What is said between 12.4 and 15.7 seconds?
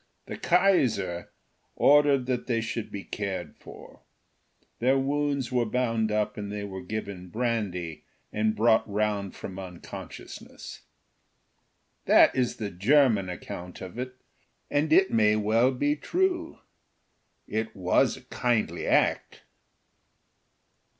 the German account of it, and it may well